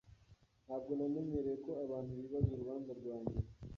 [0.65, 3.37] Ntabwo namenyereye ko abantu bibaza urubanza rwanjye.